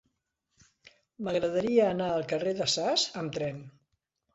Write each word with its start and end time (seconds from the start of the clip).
M'agradaria 1.27 1.85
anar 1.91 2.11
al 2.17 2.29
carrer 2.35 2.59
de 2.65 2.71
Sas 2.79 3.09
amb 3.25 3.41
tren. 3.41 3.67